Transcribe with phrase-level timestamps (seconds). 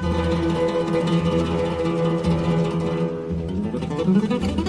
[0.00, 0.28] Thank
[4.58, 4.67] you.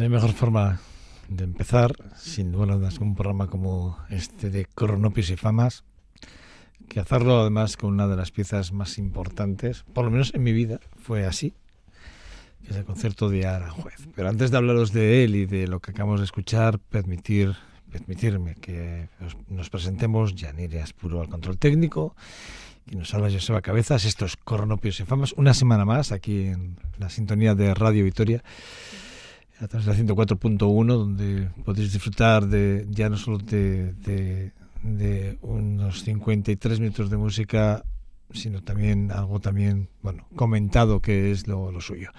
[0.00, 0.80] No hay mejor forma
[1.28, 5.84] de empezar, sin duda, un programa como este de Cronopios y Famas,
[6.88, 10.54] que hacerlo además con una de las piezas más importantes, por lo menos en mi
[10.54, 11.52] vida, fue así,
[12.64, 14.08] que es el concierto de Aranjuez.
[14.16, 17.54] Pero antes de hablaros de él y de lo que acabamos de escuchar, permitir,
[17.92, 19.10] permitirme que
[19.50, 22.16] nos presentemos, Yanire Aspuro al control técnico,
[22.90, 27.10] y nos habla Joseba Cabezas, estos Cronopios y Famas, una semana más aquí en la
[27.10, 28.42] sintonía de Radio Victoria
[29.60, 33.92] a través de la 104.1, donde podéis disfrutar de ya no solo de,
[34.82, 37.84] de, unos 53 minutos de música,
[38.32, 42.10] sino también algo también, bueno, comentado que es lo, suyo.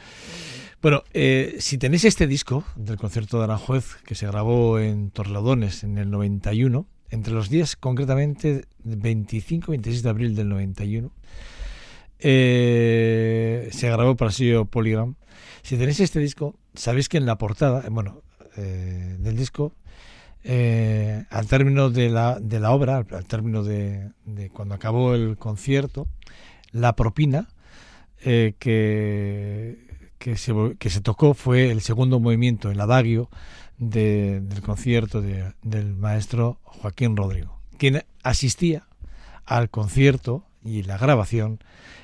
[0.82, 5.84] Bueno, eh, si tenéis este disco del concierto de Aranjuez, que se grabó en Torladones
[5.84, 11.12] en el 91, entre los días concretamente 25 y 26 de abril del 91,
[12.20, 15.16] eh, se grabó para el sello Polygram.
[15.64, 18.22] Si tenéis este disco, sabéis que en la portada, eh, bueno,
[18.58, 19.74] eh, del disco,
[20.44, 24.12] eh, al término de la, de la obra, al, término de,
[24.54, 26.08] cuando acabó el concierto,
[26.72, 27.48] la propina
[28.18, 28.56] que,
[30.20, 33.30] que, se, tocó fue el segundo movimiento, el adagio
[33.78, 38.88] del concierto del maestro Joaquín Rodrigo, quien asistía
[39.46, 41.60] al concierto y la grabación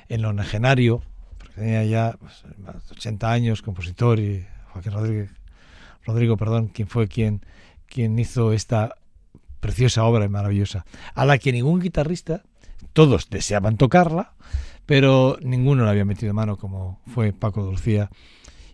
[0.08, 1.17] en negenario, porque
[1.58, 2.16] tenía ya
[2.90, 5.30] 80 pues, años, compositor y Joaquín Rodríguez,
[6.04, 7.42] Rodrigo, perdón, quien fue quien,
[7.86, 8.96] quien hizo esta
[9.60, 12.42] preciosa obra y maravillosa, a la que ningún guitarrista,
[12.92, 14.32] todos deseaban tocarla,
[14.86, 18.10] pero ninguno le había metido mano como fue Paco Dulcía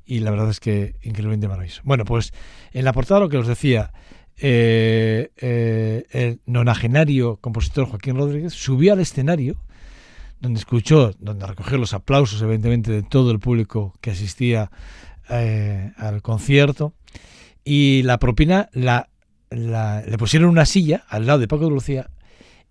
[0.06, 1.80] y la verdad es que increíblemente maravilloso.
[1.84, 2.32] Bueno, pues
[2.72, 3.92] en la portada lo que os decía,
[4.36, 9.56] eh, eh, el nonagenario compositor Joaquín Rodríguez subió al escenario
[10.44, 14.70] donde escuchó, donde recogió los aplausos evidentemente de todo el público que asistía
[15.30, 16.92] eh, al concierto
[17.64, 19.08] y la propina la,
[19.50, 22.10] le pusieron una silla al lado de Paco de Lucía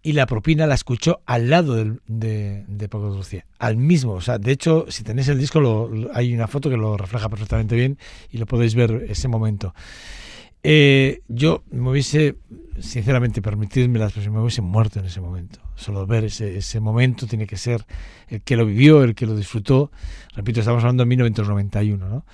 [0.03, 4.11] y la propina la escuchó al lado de, de, Paco de Lucía, al mismo.
[4.11, 7.29] O sea, de hecho, si tenéis el disco, lo, hay una foto que lo refleja
[7.29, 7.97] perfectamente bien
[8.29, 9.73] y lo podéis ver ese momento.
[10.65, 12.37] Eh, yo me hubiese,
[12.79, 15.59] sinceramente, permitidme la expresión, me hubiese muerto en ese momento.
[15.75, 17.85] Solo ver ese, ese momento tiene que ser
[18.29, 19.91] el que lo vivió, el que lo disfrutó.
[20.35, 22.25] Repito, estamos hablando de 1991, ¿no?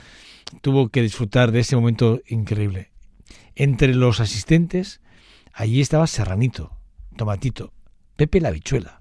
[0.62, 2.92] Tuvo que disfrutar de ese momento increíble.
[3.56, 5.02] Entre los asistentes,
[5.52, 6.72] allí estaba Serranito,
[7.18, 7.74] Tomatito,
[8.16, 9.00] Pepe la Bichuela.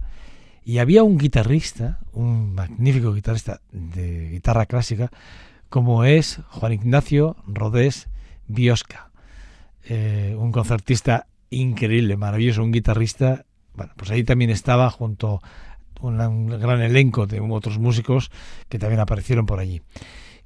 [0.64, 5.11] Y había un guitarrista, un magnífico guitarrista de guitarra clásica,
[5.68, 8.08] como es Juan Ignacio Rodés
[8.47, 9.08] Biosca
[9.85, 13.44] eh, un concertista increíble, maravilloso, un guitarrista.
[13.75, 15.40] Bueno, pues ahí también estaba junto
[16.00, 18.30] a un gran elenco de otros músicos
[18.68, 19.82] que también aparecieron por allí.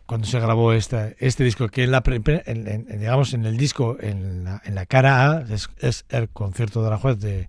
[0.06, 4.86] Cuando se grabó este, este disco, que en la, digamos en el disco, en la,
[4.86, 5.44] cara A,
[5.80, 7.48] es, el concierto de la juez de,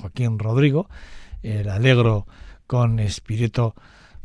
[0.00, 0.88] Joaquín Rodrigo,
[1.42, 2.26] el Alegro
[2.66, 3.74] con Espíritu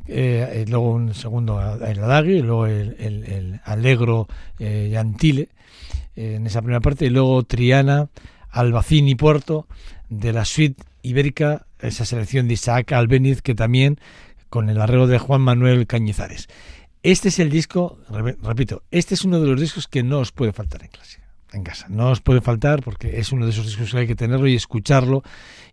[0.08, 4.28] eh, luego un segundo el adagio y luego el, el, Alegro
[4.58, 5.50] eh, Yantile
[6.20, 8.10] en esa primera parte, y luego Triana,
[8.50, 9.68] Albacín y Puerto,
[10.10, 14.00] de la suite ibérica, esa selección de Isaac Albeniz, que también
[14.50, 16.48] con el arreglo de Juan Manuel Cañizares.
[17.04, 18.00] Este es el disco,
[18.42, 21.22] repito, este es uno de los discos que no os puede faltar en clase,
[21.54, 21.86] en casa.
[21.88, 24.56] No os puede faltar porque es uno de esos discos que hay que tenerlo y
[24.56, 25.24] escucharlo.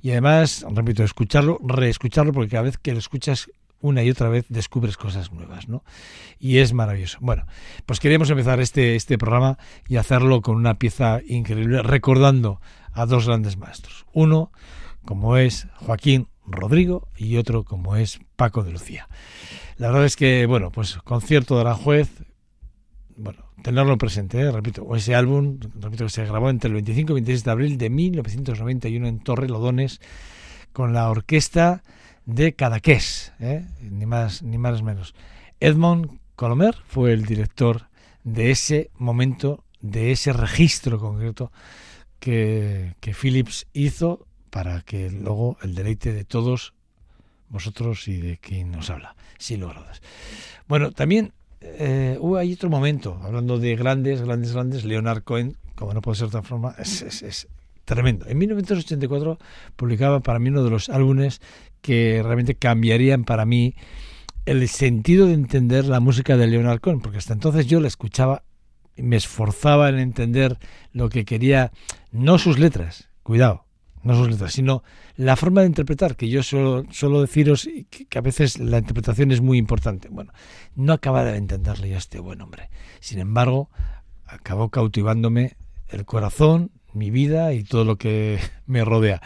[0.01, 3.51] Y además, repito, escucharlo, reescucharlo, porque cada vez que lo escuchas
[3.87, 5.85] una y otra vez descubres cosas nuevas, ¿no?
[6.39, 7.19] Y es maravilloso.
[7.21, 7.47] Bueno,
[7.87, 12.61] pues queríamos empezar este, este programa y hacerlo con una pieza increíble, recordando
[12.93, 14.07] a dos grandes maestros.
[14.13, 14.51] Uno,
[15.05, 19.09] como es Joaquín Rodrigo, y otro, como es Paco de Lucía.
[19.77, 22.09] La verdad es que, bueno, pues concierto de Aranjuez,
[23.17, 24.53] bueno, tenerlo presente, ¿eh?
[24.53, 27.91] repito, ese álbum, repito que se grabó entre el 25 y 26 de abril de
[27.91, 30.01] 1991 en Torre Lodones
[30.73, 31.83] con la orquesta
[32.27, 33.67] de Cadaqués, ¿eh?
[33.81, 35.15] ni más ni más menos.
[35.61, 37.89] Edmond Colomer fue el director
[38.25, 41.51] de ese momento, de ese registro concreto
[42.19, 46.75] que, que Philips hizo para que luego el deleite de todos
[47.49, 49.85] vosotros y de quien nos habla, sin lugar
[50.67, 55.95] Bueno, también eh, hubo ahí otro momento, hablando de grandes, grandes, grandes, Leonard Cohen, como
[55.95, 57.49] no puede ser de otra forma, es, es,
[57.85, 58.27] tremendo.
[58.27, 59.39] En 1984
[59.77, 61.41] publicaba para mí uno de los álbumes
[61.81, 63.75] que realmente cambiarían para mí
[64.47, 68.45] el sentido de entender la música de Leonard Cohen, porque hasta entonces yo la escuchaba
[68.97, 70.59] y me esforzaba en entender
[70.93, 71.73] lo que quería,
[72.13, 73.67] no sus letras, cuidado,
[74.03, 74.83] no sus letras, sino
[75.17, 76.85] la forma de interpretar, que yo suelo,
[77.21, 80.09] deciros que, a veces la interpretación es muy importante.
[80.09, 80.33] Bueno,
[80.77, 82.71] no acababa de entenderle yo a este buen hombre.
[83.01, 83.71] Sin embargo,
[84.25, 85.57] acabó cautivándome
[85.89, 89.21] el corazón, mi vida y todo lo que me rodea.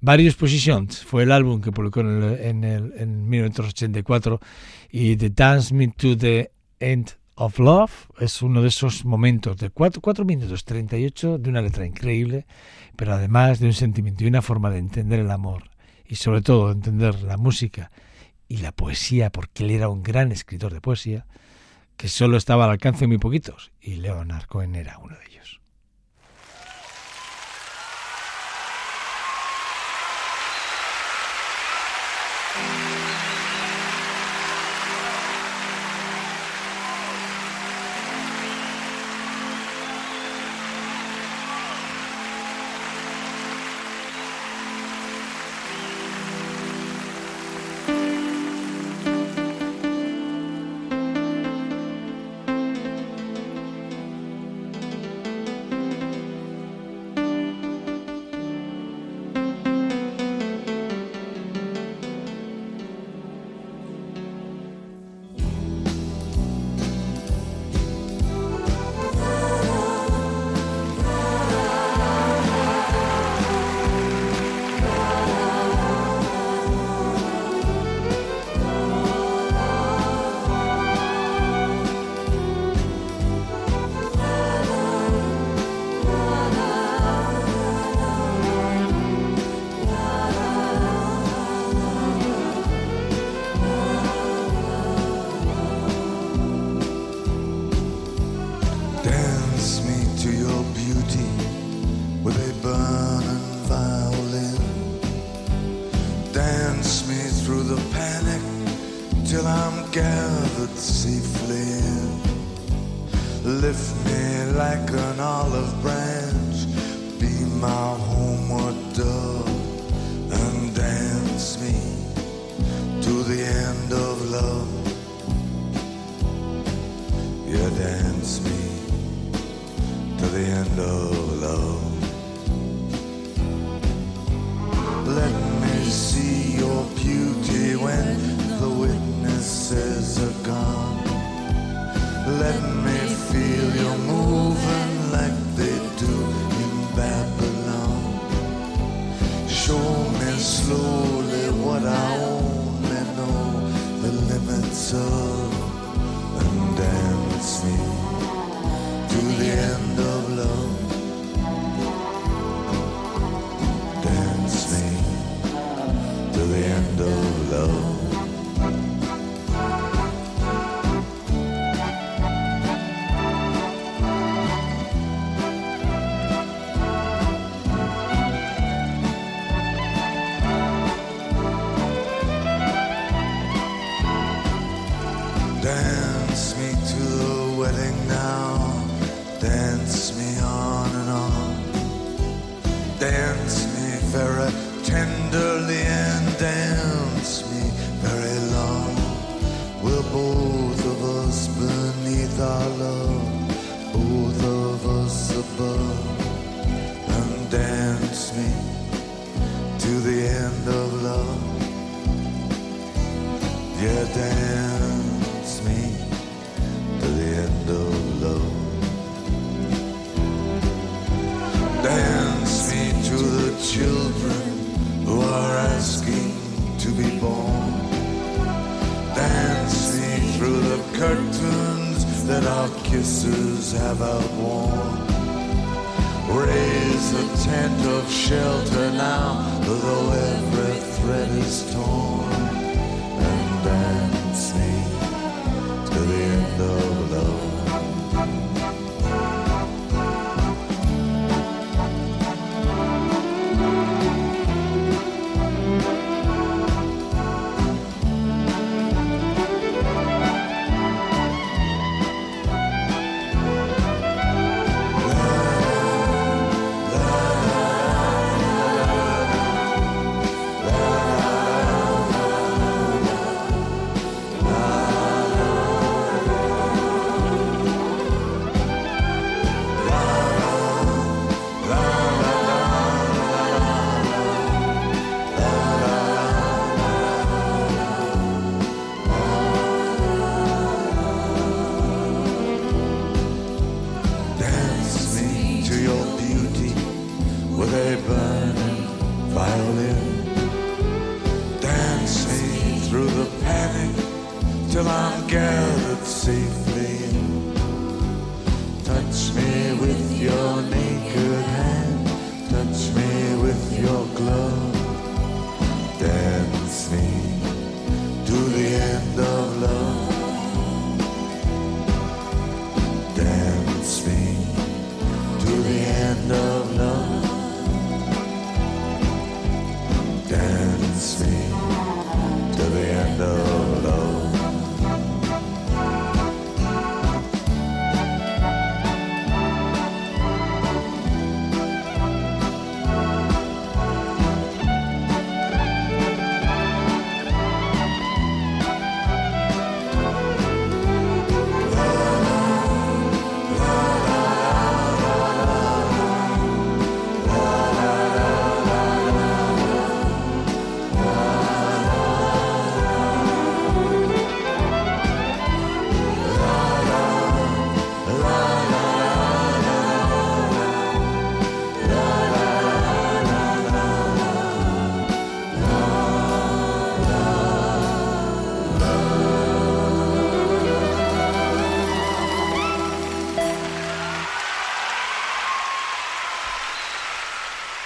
[0.00, 4.40] Various Positions fue el álbum que publicó en, el, en, el, en 1984
[4.90, 6.50] y The Dance Me to the
[6.80, 11.60] End of Love es uno de esos momentos de 4, 4 minutos 38 de una
[11.60, 12.46] letra increíble,
[12.96, 15.70] pero además de un sentimiento y una forma de entender el amor
[16.08, 17.90] y sobre todo de entender la música
[18.48, 21.26] y la poesía, porque él era un gran escritor de poesía,
[21.96, 25.55] que solo estaba al alcance de muy poquitos, y Leonard Cohen era uno de ellos.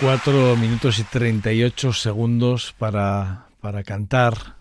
[0.00, 4.56] 4 minutos y 38 segundos para, para cantar,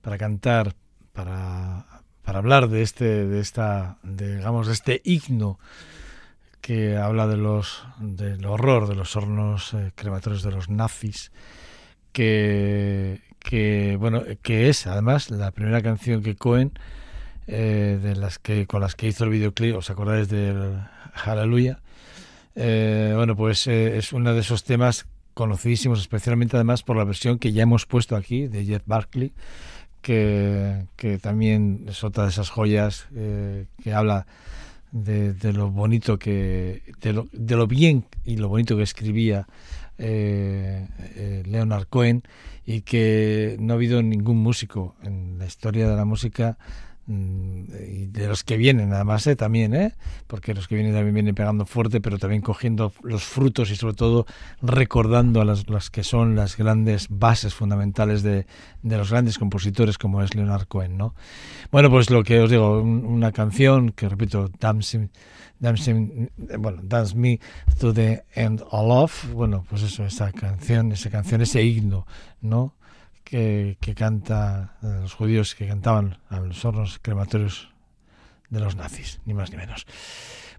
[0.00, 0.76] para cantar,
[1.12, 1.86] para,
[2.22, 5.58] para hablar de este, de esta, de, digamos, de este himno
[6.60, 11.32] que habla de los, del horror de los hornos eh, crematorios de los nazis,
[12.12, 16.72] que, que, bueno, que es además la primera canción que Cohen,
[17.48, 20.80] eh, de las que, con las que hizo el videoclip, ¿os acordáis del
[21.14, 21.80] Hallelujah?
[22.62, 27.38] Eh, bueno, pues eh, es uno de esos temas conocidísimos, especialmente además por la versión
[27.38, 29.32] que ya hemos puesto aquí de Jeff Barkley,
[30.02, 30.84] que,
[31.22, 34.26] también es otra de esas joyas eh, que habla
[34.92, 39.46] de, lo bonito que, de lo, de lo, bien y lo bonito que escribía
[39.96, 40.86] eh,
[41.46, 42.24] Leonard Cohen
[42.66, 46.58] y que no ha habido ningún músico en la historia de la música
[47.10, 49.34] y de los que vienen además ¿eh?
[49.34, 49.94] también ¿eh?
[50.28, 53.94] porque los que vienen también vienen pegando fuerte pero también cogiendo los frutos y sobre
[53.94, 54.26] todo
[54.62, 58.46] recordando a las, las que son las grandes bases fundamentales de,
[58.82, 61.14] de, los grandes compositores como es Leonard Cohen ¿no?
[61.72, 65.08] bueno pues lo que os digo una canción que repito Dance,
[65.58, 67.40] Dance, bueno, Dance Me
[67.80, 72.06] to the End of Love bueno pues eso esa canción esa canción ese himno
[72.40, 72.74] ¿no?
[73.30, 77.70] Que, canta eh, los judíos que cantaban a los hornos crematorios
[78.48, 79.86] de los nazis, ni más ni menos.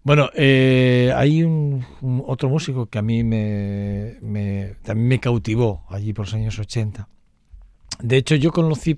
[0.04, 1.86] Bueno, eh, hay un,
[2.26, 7.08] otro músico que a mí me, me, también me cautivó allí por los años 80.
[8.00, 8.96] De hecho, yo conocí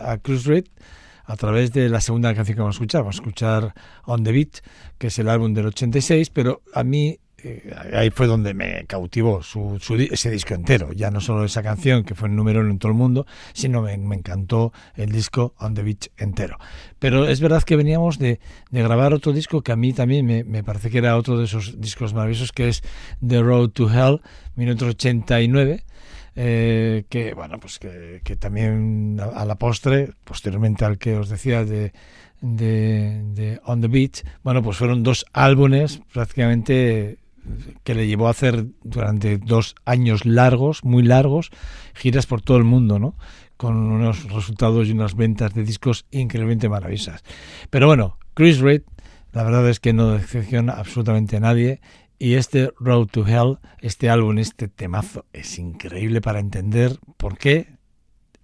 [0.00, 0.66] a Cruz Red
[1.24, 3.00] a través de la segunda canción que vamos a escuchar.
[3.00, 4.58] Vamos a escuchar On the Beat,
[4.98, 9.42] que es el álbum del 86, pero a mí eh, ahí fue donde me cautivó
[9.44, 9.78] su,
[10.10, 12.90] ese disco entero, ya no solo esa canción que fue el número uno en todo
[12.90, 16.58] el mundo, sino me, me, encantó el disco On the Beach entero.
[16.98, 20.42] Pero es verdad que veníamos de, de grabar otro disco que a mí también me,
[20.42, 22.82] me, parece que era otro de esos discos maravillosos, que es
[23.24, 24.20] The Road to Hell,
[24.56, 25.84] 1989.
[26.40, 31.28] Eh, que bueno pues que, que también a, a, la postre posteriormente al que os
[31.28, 31.92] decía de,
[32.40, 37.18] de, de On the Beach bueno pues fueron dos álbumes prácticamente
[37.84, 41.50] que le llevó a hacer durante dos años largos, muy largos,
[41.94, 43.16] giras por todo el mundo, ¿no?
[43.56, 47.22] Con unos resultados y unas ventas de discos increíblemente maravillosas.
[47.70, 48.82] Pero bueno, Chris Reid,
[49.32, 51.80] la verdad es que no decepciona absolutamente a nadie.
[52.18, 57.78] Y este Road to Hell, este álbum, este temazo, es increíble para entender por qué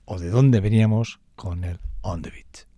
[0.04, 2.73] o de dónde veníamos con el On the Beat.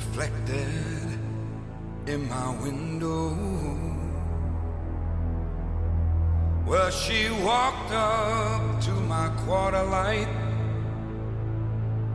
[0.00, 1.18] Reflected
[2.06, 3.36] in my window.
[6.66, 10.32] Well, she walked up to my quarter light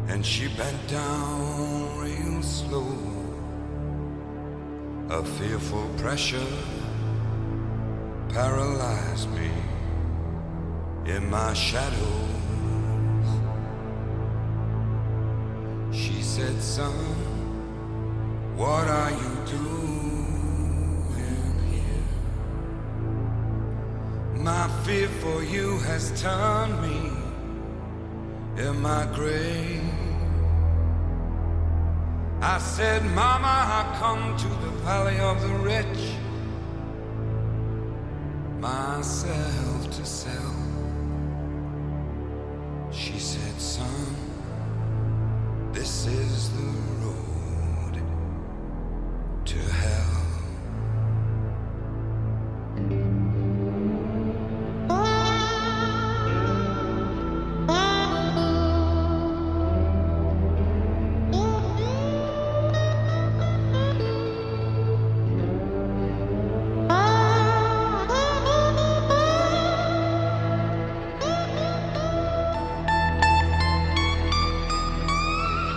[0.07, 2.91] and she bent down real slow.
[5.09, 6.51] A fearful pressure
[8.29, 9.51] paralyzed me
[11.05, 12.25] in my shadows.
[15.91, 17.34] She said, Son,
[18.55, 21.03] what are you doing
[21.71, 22.03] here?
[24.35, 27.11] My fear for you has turned me
[28.63, 29.83] in my grave.
[32.41, 36.15] I said, Mama, I come to the valley of the rich,
[38.59, 40.54] myself to sell.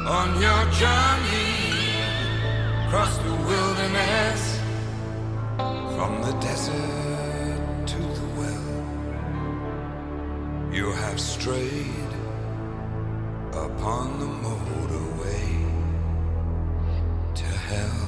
[0.08, 1.92] On your journey
[2.86, 4.58] across the wilderness,
[5.96, 8.68] from the desert to the well,
[10.72, 12.14] you have strayed
[13.52, 15.46] upon the motorway
[17.34, 18.07] to hell.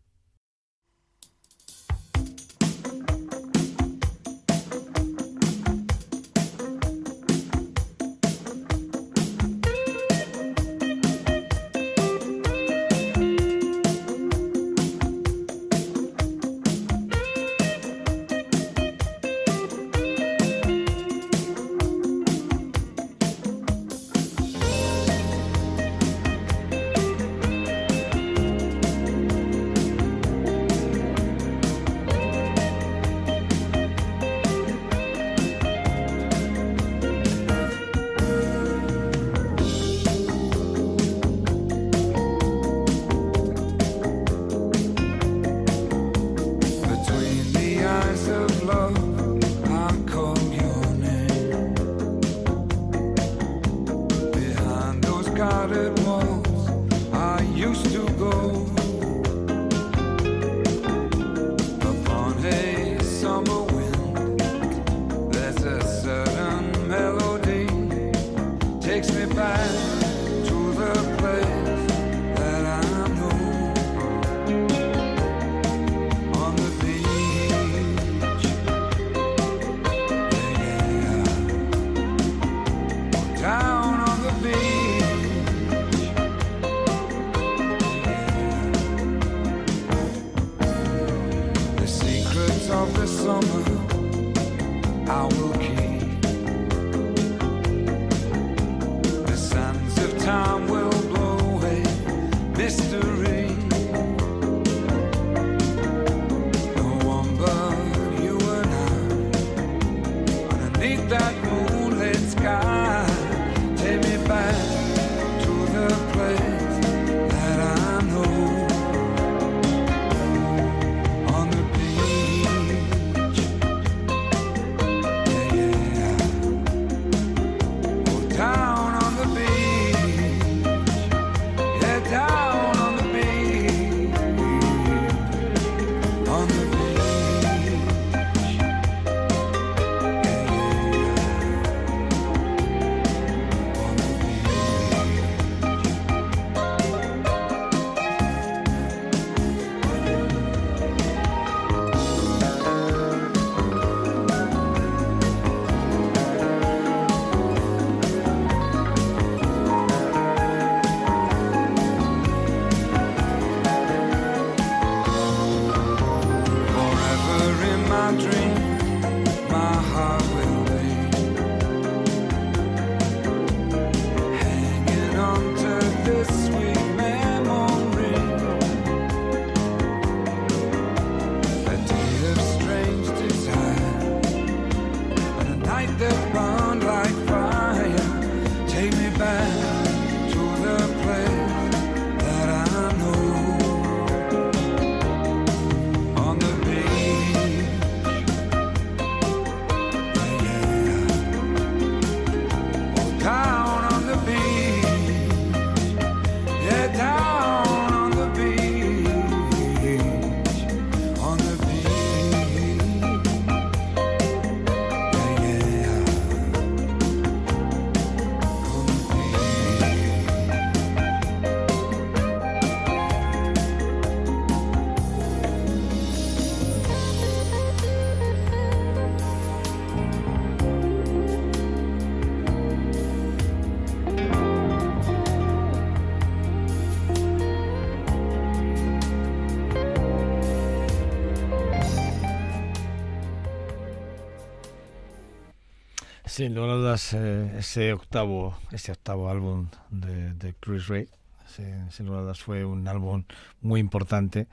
[246.41, 251.07] Sin lugar a ese octavo, ese octavo álbum de, Chris Ray,
[251.45, 253.25] sin, sin lugar fue un álbum
[253.61, 254.47] muy importante,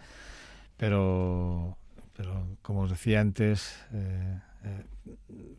[0.77, 1.79] pero,
[2.15, 4.85] pero como os decía antes, eh, eh,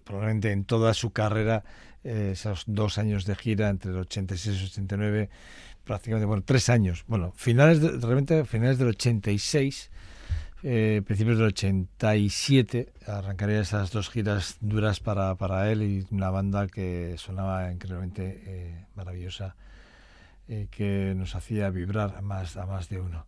[0.04, 1.64] probablemente en toda su carrera,
[2.04, 5.30] eh, esos dos años de gira entre el 86 y el 89,
[5.84, 9.90] prácticamente, bueno, tres años, bueno, finales de, realmente finales del 86
[10.64, 16.68] eh, principios del 87 arrancaría esas dos giras duras para, para él y una banda
[16.68, 19.56] que sonaba increíblemente eh, maravillosa
[20.48, 23.26] eh, que nos hacía vibrar más, a más de uno.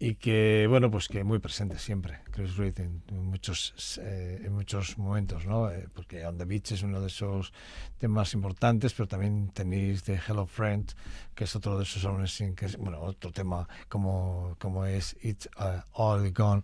[0.00, 4.96] Y que bueno pues que muy presente siempre Chris Reed en, muchos eh, en muchos
[4.96, 7.52] momentos no Eh, porque On the Beach es uno de esos
[7.98, 10.88] temas importantes pero también tenéis de Hello Friend
[11.34, 15.82] que es otro de esos álbumes que bueno otro tema como como es It's uh,
[15.92, 16.62] All Gone.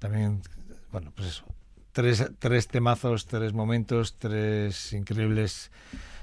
[0.00, 0.42] También
[0.90, 1.44] bueno pues eso
[1.92, 5.70] tres tres temazos tres momentos tres increíbles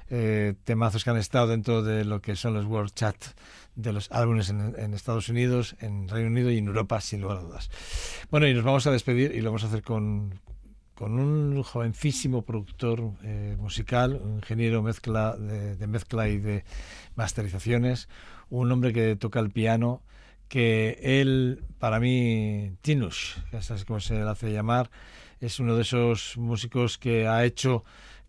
[0.10, 3.16] eh, temazos que han estado dentro de lo que son los World Chat
[3.82, 7.38] de los álbumes en, en, Estados Unidos, en Reino Unido y en Europa, sin lugar
[7.38, 7.70] a dudas.
[8.30, 10.40] Bueno, y nos vamos a despedir y lo vamos a hacer con,
[10.96, 16.64] con un jovencísimo productor eh, musical, un ingeniero mezcla de, de, mezcla y de
[17.16, 18.08] masterizaciones,
[18.50, 20.04] un hombre que toca el piano,
[20.48, 24.92] que él, para mí, Tinush, que es como se le hace llamar,
[25.40, 27.84] es uno de esos músicos que ha hecho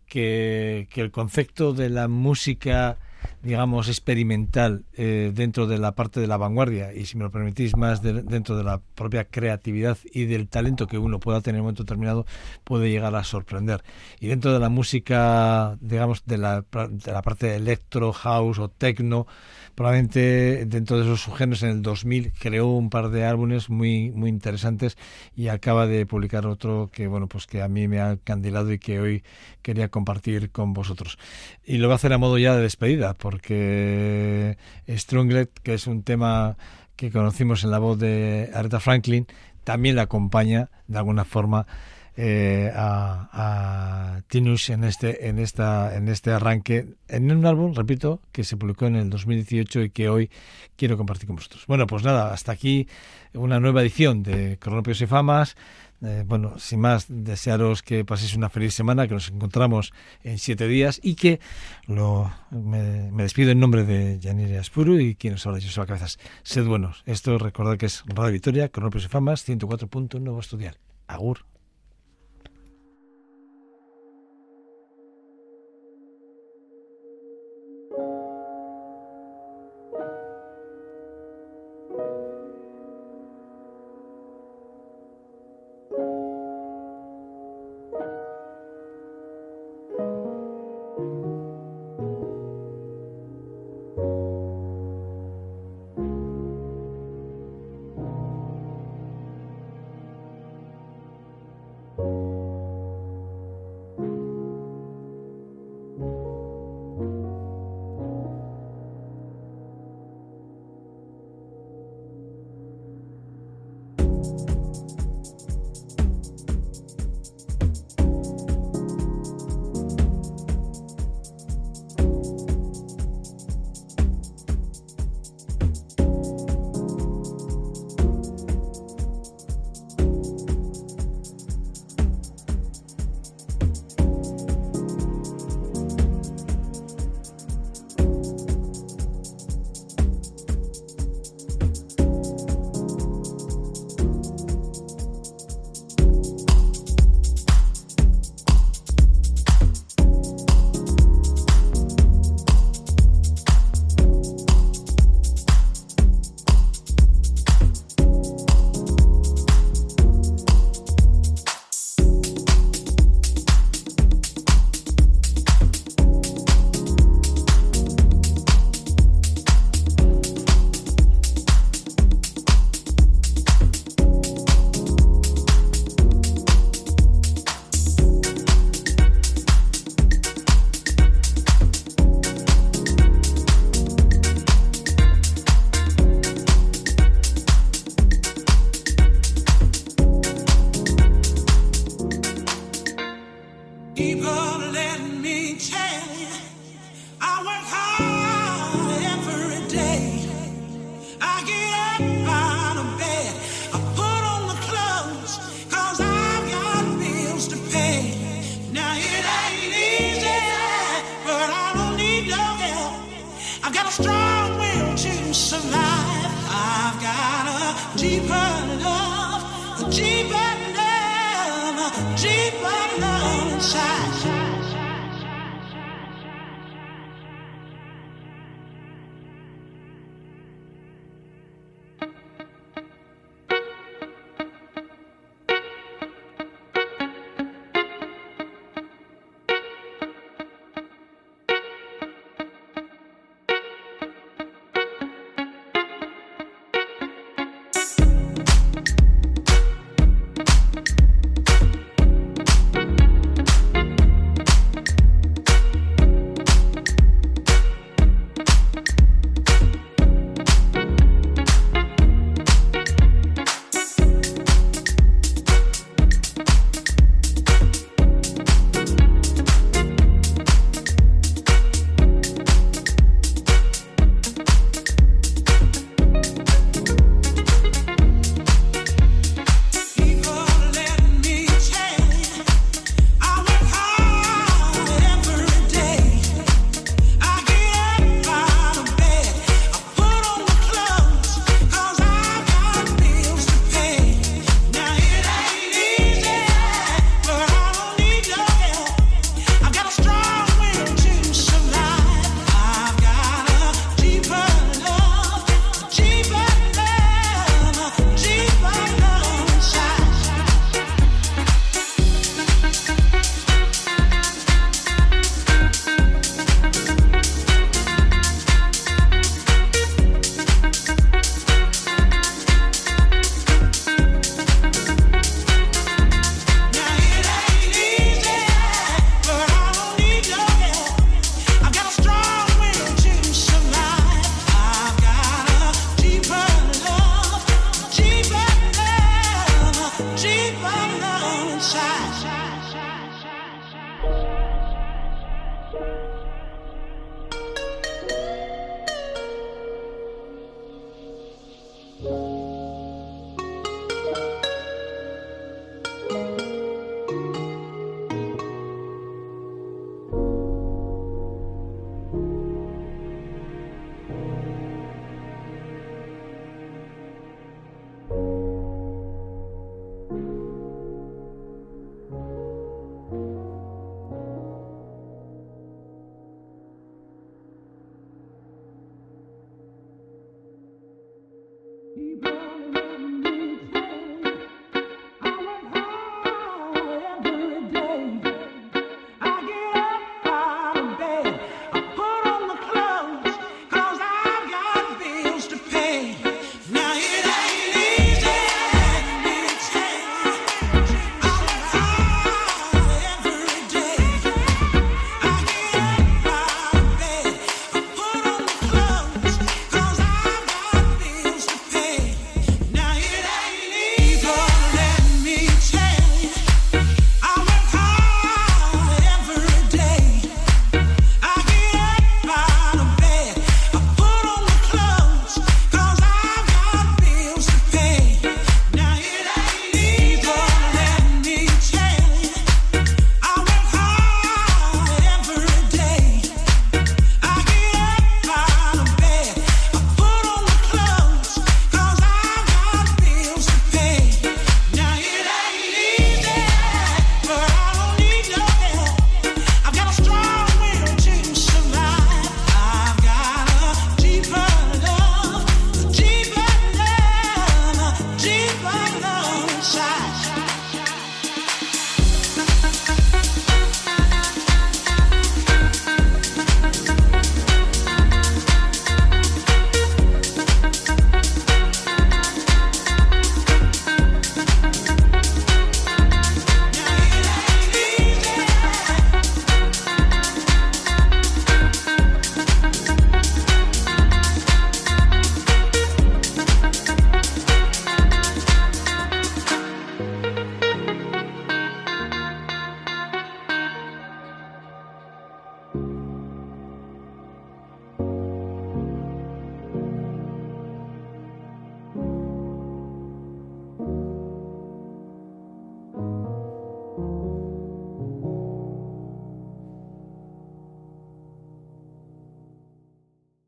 [0.07, 2.96] que, que el concepto de la música
[3.43, 6.93] digamos, experimental eh, dentro de la parte de la vanguardia.
[6.93, 10.87] Y, si me lo permitís, más de, dentro de la propia creatividad y del talento
[10.87, 12.27] que uno pueda tener en un momento determinado,
[12.64, 13.83] puede llegar a sorprender.
[14.20, 18.68] Y dentro de la música, digamos, de la, de la parte de electro, house o
[18.68, 19.27] techno,
[19.75, 24.29] probablemente dentro de esos subgéneros en el 2000 creó un par de álbumes muy muy
[24.29, 24.99] interesantes
[25.35, 28.79] y acaba de publicar otro que bueno pues que a mí me ha candilado y
[28.79, 29.25] que hoy
[29.62, 31.18] quería compartir con vosotros.
[31.64, 34.57] Y lo voy a hacer a modo ya de despedida porque
[34.89, 36.57] Stronglet que es un tema
[36.97, 39.27] que conocimos en la voz de Aretha Franklin
[39.65, 41.67] también la acompaña de alguna forma
[42.15, 48.21] eh, a, a Tinus en este en esta en este arranque en un álbum repito
[48.33, 50.31] que se publicó en el 2018 y que hoy
[50.77, 51.65] quiero compartir con vosotros.
[51.67, 52.87] Bueno pues nada hasta aquí
[53.33, 55.57] una nueva edición de Cronopios y Famas
[56.05, 59.92] eh, bueno, sin más, desearos que paséis una feliz semana, que nos encontramos
[60.24, 61.40] en siete días y que
[61.86, 66.18] lo, me, despido en nombre de Yanire Aspuru y quien os habla, Joseba Cabezas.
[66.42, 67.03] Sed buenos.
[67.07, 70.78] Esto recordad que es Radio Victoria, Cronopios y Famas, 104.1 Estudial.
[71.07, 71.51] Agur.